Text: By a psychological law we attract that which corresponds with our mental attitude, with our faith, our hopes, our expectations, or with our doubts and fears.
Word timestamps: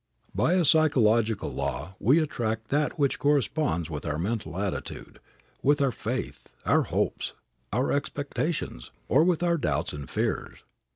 By 0.33 0.53
a 0.53 0.65
psychological 0.65 1.53
law 1.53 1.93
we 1.99 2.17
attract 2.17 2.69
that 2.69 2.97
which 2.97 3.19
corresponds 3.19 3.87
with 3.87 4.03
our 4.03 4.17
mental 4.17 4.57
attitude, 4.57 5.19
with 5.61 5.79
our 5.79 5.91
faith, 5.91 6.55
our 6.65 6.81
hopes, 6.81 7.35
our 7.71 7.91
expectations, 7.91 8.89
or 9.07 9.23
with 9.23 9.43
our 9.43 9.59
doubts 9.59 9.93
and 9.93 10.09
fears. 10.09 10.63